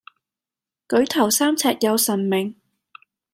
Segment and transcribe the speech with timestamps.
[0.87, 2.55] 舉頭三尺有神明